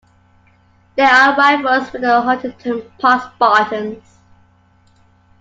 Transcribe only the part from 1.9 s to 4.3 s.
with the Huntington Park Spartans.